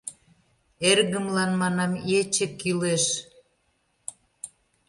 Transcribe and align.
—Эргымлан, 0.89 1.51
манам, 1.61 1.91
ече 2.19 2.45
кӱлеш... 2.59 3.03